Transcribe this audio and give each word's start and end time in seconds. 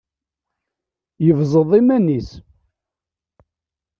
Yebẓeḍ 1.25 1.71
iman-is. 1.79 2.29